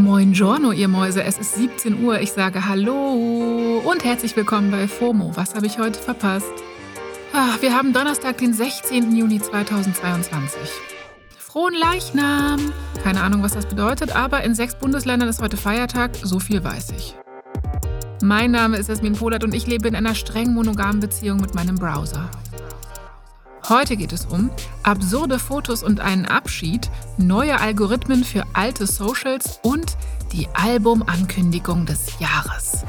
[0.00, 1.22] Moin Giorno, ihr Mäuse.
[1.22, 2.20] Es ist 17 Uhr.
[2.20, 5.32] Ich sage Hallo und herzlich willkommen bei FOMO.
[5.36, 6.50] Was habe ich heute verpasst?
[7.34, 9.14] Ach, wir haben Donnerstag, den 16.
[9.14, 10.58] Juni 2022.
[11.36, 12.72] Frohen Leichnam!
[13.04, 16.92] Keine Ahnung, was das bedeutet, aber in sechs Bundesländern ist heute Feiertag, so viel weiß
[16.96, 17.14] ich.
[18.22, 21.76] Mein Name ist Esmin Polat und ich lebe in einer streng monogamen Beziehung mit meinem
[21.76, 22.30] Browser.
[23.70, 24.50] Heute geht es um
[24.82, 29.96] absurde Fotos und einen Abschied, neue Algorithmen für alte Socials und
[30.32, 32.84] die Albumankündigung des Jahres.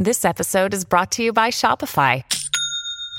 [0.00, 2.22] This episode is brought to you by Shopify.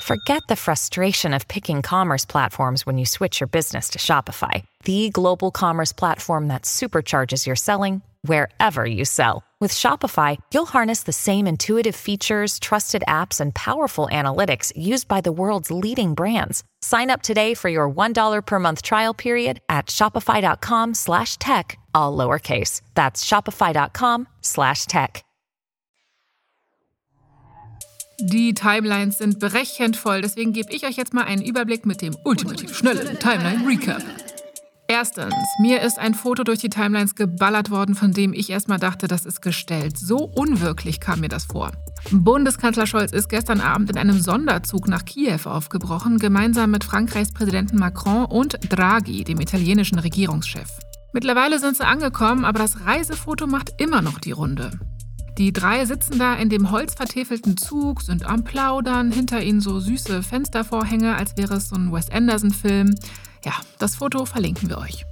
[0.04, 5.10] Forget the frustration of picking commerce platforms when you switch your business to Shopify, the
[5.10, 9.44] global commerce platform that supercharges your selling wherever you sell.
[9.60, 15.20] With Shopify, you'll harness the same intuitive features, trusted apps, and powerful analytics used by
[15.20, 16.64] the world's leading brands.
[16.80, 22.16] Sign up today for your $1 per month trial period at shopify.com slash tech, all
[22.16, 22.80] lowercase.
[22.94, 25.24] That's shopify.com slash tech.
[28.22, 32.14] Die Timelines sind berechend voll, deswegen gebe ich euch jetzt mal einen Überblick mit dem
[32.24, 34.02] ultimativ schnellen Timeline Recap.
[34.92, 39.06] Erstens, mir ist ein Foto durch die Timelines geballert worden, von dem ich erstmal dachte,
[39.06, 39.96] das ist gestellt.
[39.96, 41.70] So unwirklich kam mir das vor.
[42.10, 47.78] Bundeskanzler Scholz ist gestern Abend in einem Sonderzug nach Kiew aufgebrochen, gemeinsam mit Frankreichs Präsidenten
[47.78, 50.68] Macron und Draghi, dem italienischen Regierungschef.
[51.12, 54.72] Mittlerweile sind sie angekommen, aber das Reisefoto macht immer noch die Runde.
[55.38, 60.24] Die drei sitzen da in dem holzvertäfelten Zug, sind am Plaudern, hinter ihnen so süße
[60.24, 62.96] Fenstervorhänge, als wäre es so ein Wes Anderson-Film.
[63.44, 65.04] Ja, das Foto verlinken wir euch.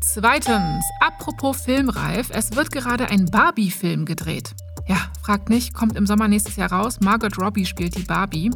[0.00, 4.54] Zweitens, apropos filmreif, es wird gerade ein Barbie-Film gedreht.
[4.86, 7.00] Ja, fragt nicht, kommt im Sommer nächstes Jahr raus.
[7.00, 8.50] Margot Robbie spielt die Barbie.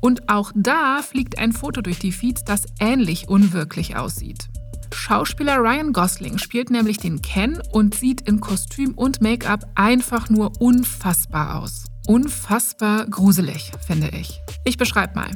[0.00, 4.48] Und auch da fliegt ein Foto durch die Feeds, das ähnlich unwirklich aussieht.
[4.92, 10.52] Schauspieler Ryan Gosling spielt nämlich den Ken und sieht in Kostüm und Make-up einfach nur
[10.60, 11.84] unfassbar aus.
[12.06, 14.40] Unfassbar gruselig, finde ich.
[14.64, 15.30] Ich beschreibe mal.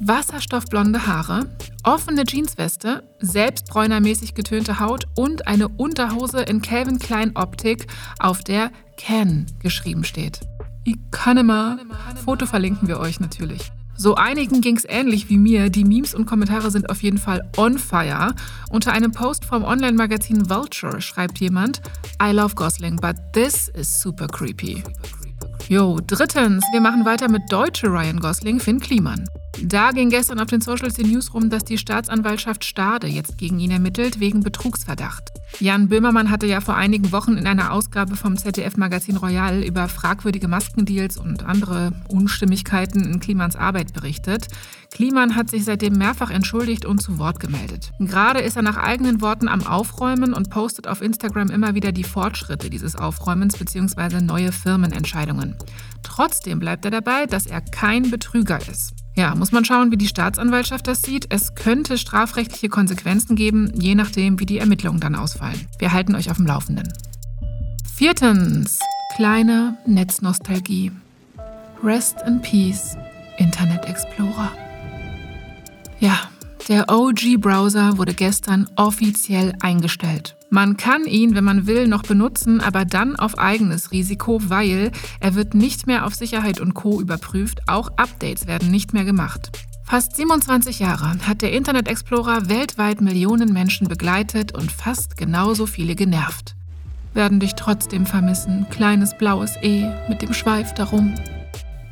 [0.00, 1.46] Wasserstoffblonde Haare,
[1.82, 7.88] offene Jeansweste, selbstbräunermäßig getönte Haut und eine Unterhose in Calvin Klein Optik,
[8.20, 10.40] auf der Ken geschrieben steht.
[10.84, 11.78] Ikanema.
[12.24, 13.72] Foto verlinken wir euch natürlich.
[13.96, 15.70] So einigen ging es ähnlich wie mir.
[15.70, 18.32] Die Memes und Kommentare sind auf jeden Fall on fire.
[18.70, 21.82] Unter einem Post vom Online-Magazin Vulture schreibt jemand:
[22.22, 24.84] I love Gosling, but this is super creepy.
[25.68, 29.28] Jo, drittens, wir machen weiter mit deutsche Ryan Gosling, Finn Kliman.
[29.62, 33.58] Da ging gestern auf den Socials die News rum, dass die Staatsanwaltschaft Stade jetzt gegen
[33.58, 35.32] ihn ermittelt wegen Betrugsverdacht.
[35.58, 40.46] Jan Böhmermann hatte ja vor einigen Wochen in einer Ausgabe vom ZDF-Magazin Royal über fragwürdige
[40.46, 44.46] Maskendeals und andere Unstimmigkeiten in Klimans Arbeit berichtet.
[44.92, 47.90] Kliman hat sich seitdem mehrfach entschuldigt und zu Wort gemeldet.
[47.98, 52.04] Gerade ist er nach eigenen Worten am Aufräumen und postet auf Instagram immer wieder die
[52.04, 54.20] Fortschritte dieses Aufräumens bzw.
[54.20, 55.56] neue Firmenentscheidungen.
[56.02, 58.94] Trotzdem bleibt er dabei, dass er kein Betrüger ist.
[59.18, 61.26] Ja, muss man schauen, wie die Staatsanwaltschaft das sieht.
[61.30, 65.66] Es könnte strafrechtliche Konsequenzen geben, je nachdem, wie die Ermittlungen dann ausfallen.
[65.80, 66.88] Wir halten euch auf dem Laufenden.
[67.96, 68.78] Viertens.
[69.16, 70.92] Kleine Netznostalgie.
[71.82, 72.96] Rest in Peace,
[73.38, 74.52] Internet Explorer.
[75.98, 76.20] Ja,
[76.68, 80.37] der OG-Browser wurde gestern offiziell eingestellt.
[80.50, 85.34] Man kann ihn, wenn man will, noch benutzen, aber dann auf eigenes Risiko, weil er
[85.34, 89.50] wird nicht mehr auf Sicherheit und Co überprüft, auch Updates werden nicht mehr gemacht.
[89.84, 95.94] Fast 27 Jahre hat der Internet Explorer weltweit Millionen Menschen begleitet und fast genauso viele
[95.94, 96.54] genervt.
[97.12, 101.14] Werden dich trotzdem vermissen, kleines blaues E mit dem Schweif darum.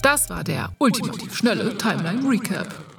[0.03, 2.96] Das war der ultimativ schnelle Timeline Recap.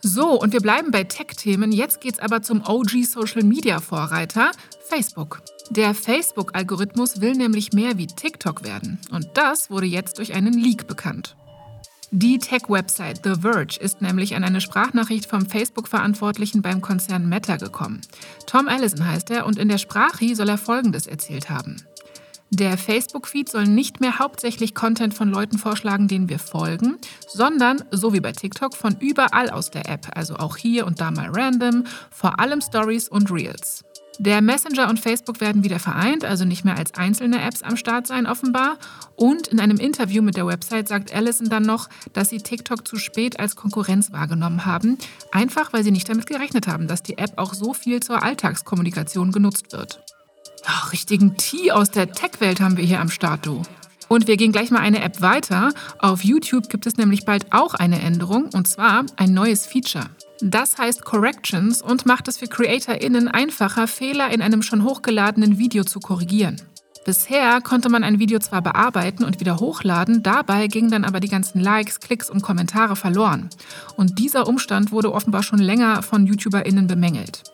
[0.00, 1.72] So, und wir bleiben bei Tech-Themen.
[1.72, 4.52] Jetzt geht's aber zum OG-Social-Media-Vorreiter,
[4.88, 5.42] Facebook.
[5.70, 8.98] Der Facebook-Algorithmus will nämlich mehr wie TikTok werden.
[9.10, 11.36] Und das wurde jetzt durch einen Leak bekannt.
[12.10, 18.00] Die Tech-Website The Verge ist nämlich an eine Sprachnachricht vom Facebook-Verantwortlichen beim Konzern Meta gekommen.
[18.46, 21.76] Tom Allison heißt er und in der Sprachie soll er Folgendes erzählt haben.
[22.50, 26.96] Der Facebook-Feed soll nicht mehr hauptsächlich Content von Leuten vorschlagen, denen wir folgen,
[27.28, 31.10] sondern, so wie bei TikTok, von überall aus der App, also auch hier und da
[31.10, 33.84] mal random, vor allem Stories und Reels.
[34.20, 38.08] Der Messenger und Facebook werden wieder vereint, also nicht mehr als einzelne Apps am Start
[38.08, 38.78] sein, offenbar.
[39.14, 42.96] Und in einem Interview mit der Website sagt Allison dann noch, dass sie TikTok zu
[42.96, 44.98] spät als Konkurrenz wahrgenommen haben,
[45.30, 49.30] einfach weil sie nicht damit gerechnet haben, dass die App auch so viel zur Alltagskommunikation
[49.30, 50.00] genutzt wird.
[50.70, 53.62] Ach, richtigen Tee aus der Tech-Welt haben wir hier am Start, du.
[54.08, 55.72] Und wir gehen gleich mal eine App weiter.
[55.98, 60.10] Auf YouTube gibt es nämlich bald auch eine Änderung, und zwar ein neues Feature.
[60.42, 65.84] Das heißt Corrections und macht es für CreatorInnen einfacher, Fehler in einem schon hochgeladenen Video
[65.84, 66.60] zu korrigieren.
[67.06, 71.30] Bisher konnte man ein Video zwar bearbeiten und wieder hochladen, dabei gingen dann aber die
[71.30, 73.48] ganzen Likes, Klicks und Kommentare verloren.
[73.96, 77.47] Und dieser Umstand wurde offenbar schon länger von YouTuberInnen bemängelt.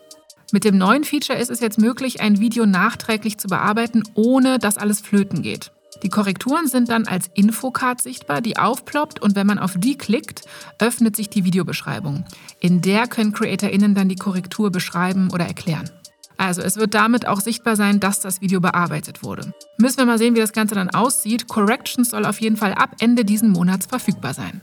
[0.51, 4.77] Mit dem neuen Feature ist es jetzt möglich, ein Video nachträglich zu bearbeiten, ohne dass
[4.77, 5.71] alles flöten geht.
[6.03, 10.41] Die Korrekturen sind dann als Infocard sichtbar, die aufploppt und wenn man auf die klickt,
[10.79, 12.25] öffnet sich die Videobeschreibung.
[12.59, 15.89] In der können CreatorInnen dann die Korrektur beschreiben oder erklären.
[16.37, 19.53] Also es wird damit auch sichtbar sein, dass das Video bearbeitet wurde.
[19.77, 21.47] Müssen wir mal sehen, wie das Ganze dann aussieht.
[21.47, 24.61] Corrections soll auf jeden Fall ab Ende diesen Monats verfügbar sein.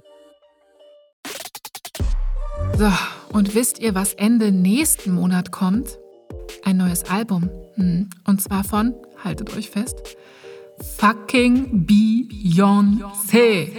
[2.79, 2.93] So,
[3.33, 5.99] und wisst ihr, was Ende nächsten Monat kommt?
[6.65, 7.51] Ein neues Album.
[7.75, 8.11] Hm.
[8.27, 10.17] Und zwar von, haltet euch fest,
[10.99, 13.71] fucking Beyoncé.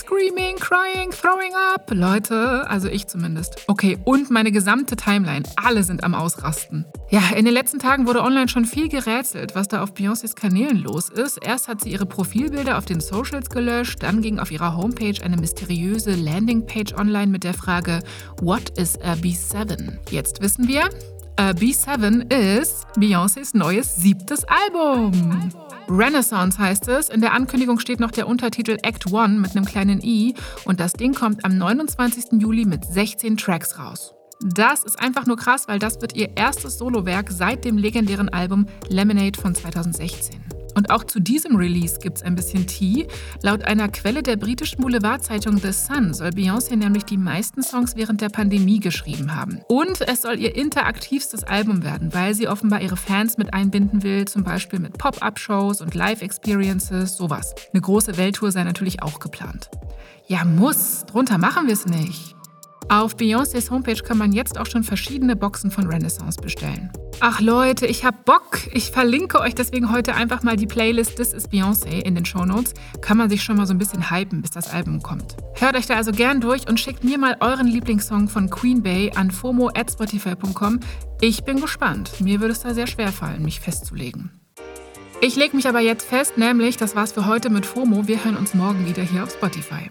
[0.00, 1.90] Screaming, crying, throwing up.
[1.92, 3.64] Leute, also ich zumindest.
[3.66, 5.42] Okay, und meine gesamte Timeline.
[5.56, 6.86] Alle sind am Ausrasten.
[7.10, 10.78] Ja, in den letzten Tagen wurde online schon viel gerätselt, was da auf Beyoncés Kanälen
[10.78, 11.36] los ist.
[11.44, 15.36] Erst hat sie ihre Profilbilder auf den Socials gelöscht, dann ging auf ihrer Homepage eine
[15.36, 18.00] mysteriöse Landingpage online mit der Frage
[18.40, 19.98] What is a B7?
[20.10, 20.88] Jetzt wissen wir,
[21.36, 25.12] a B7 ist Beyoncés neues siebtes Album.
[25.90, 27.08] Renaissance heißt es.
[27.08, 30.34] In der Ankündigung steht noch der Untertitel Act One mit einem kleinen i
[30.64, 32.40] und das Ding kommt am 29.
[32.40, 34.14] Juli mit 16 Tracks raus.
[34.40, 38.66] Das ist einfach nur krass, weil das wird ihr erstes Solowerk seit dem legendären Album
[38.88, 40.59] Lemonade von 2016.
[40.74, 43.06] Und auch zu diesem Release gibt es ein bisschen Tee.
[43.42, 48.20] Laut einer Quelle der britischen Boulevardzeitung The Sun soll Beyoncé nämlich die meisten Songs während
[48.20, 49.60] der Pandemie geschrieben haben.
[49.68, 54.26] Und es soll ihr interaktivstes Album werden, weil sie offenbar ihre Fans mit einbinden will,
[54.26, 57.54] zum Beispiel mit Pop-up-Shows und Live-Experiences, sowas.
[57.72, 59.70] Eine große Welttour sei natürlich auch geplant.
[60.26, 61.04] Ja, muss.
[61.06, 62.39] Drunter machen wir es nicht.
[62.90, 66.90] Auf Beyoncés Homepage kann man jetzt auch schon verschiedene Boxen von Renaissance bestellen.
[67.20, 68.58] Ach Leute, ich hab Bock.
[68.72, 72.74] Ich verlinke euch deswegen heute einfach mal die Playlist This is Beyoncé in den Shownotes.
[73.00, 75.36] Kann man sich schon mal so ein bisschen hypen, bis das Album kommt.
[75.54, 79.12] Hört euch da also gern durch und schickt mir mal euren Lieblingssong von Queen Bay
[79.14, 80.80] an fomo@spotify.com.
[81.20, 82.20] Ich bin gespannt.
[82.20, 84.32] Mir würde es da sehr schwer fallen, mich festzulegen.
[85.20, 88.08] Ich lege mich aber jetzt fest, nämlich das war's für heute mit FOMO.
[88.08, 89.90] Wir hören uns morgen wieder hier auf Spotify.